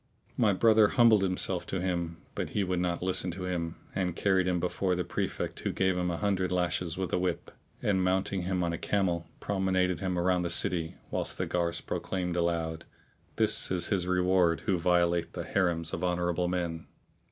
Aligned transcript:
My 0.35 0.51
brother 0.51 0.87
humbled 0.87 1.21
himself 1.21 1.67
to 1.67 1.79
him; 1.79 2.17
but 2.33 2.49
he 2.57 2.63
would 2.63 2.79
not 2.79 3.03
listen 3.03 3.29
to 3.33 3.43
him 3.43 3.75
and 3.93 4.15
carried 4.15 4.47
him 4.47 4.59
before 4.59 4.95
the 4.95 5.03
Prefect 5.03 5.59
who 5.59 5.71
gave 5.71 5.95
him 5.95 6.09
an 6.09 6.17
hundred 6.17 6.51
lashes 6.51 6.97
with 6.97 7.13
a 7.13 7.19
whip 7.19 7.51
and, 7.83 8.03
mounting 8.03 8.41
him 8.41 8.63
on 8.63 8.73
a 8.73 8.79
camel, 8.79 9.27
promenaded 9.39 9.99
him 9.99 10.17
round 10.17 10.37
about 10.37 10.41
the 10.41 10.49
city, 10.49 10.95
whilst 11.11 11.37
the 11.37 11.45
guards 11.45 11.81
proclaimed 11.81 12.35
aloud, 12.35 12.83
"This 13.35 13.69
is 13.69 13.89
his 13.89 14.07
reward 14.07 14.61
who 14.61 14.79
violateth 14.79 15.33
the 15.33 15.43
Harims 15.43 15.93
of 15.93 16.03
honourable 16.03 16.47
men!" 16.47 16.87